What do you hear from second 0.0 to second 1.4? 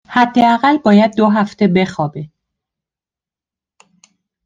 حداقل باید دو